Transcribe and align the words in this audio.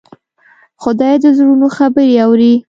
خدای 0.81 1.13
د 1.23 1.25
زړونو 1.37 1.67
خبرې 1.77 2.15
اوري. 2.25 2.53